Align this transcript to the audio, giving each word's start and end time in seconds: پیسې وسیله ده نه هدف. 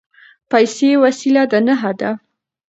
پیسې 0.51 0.89
وسیله 1.03 1.43
ده 1.51 1.59
نه 1.67 1.75
هدف. 1.83 2.17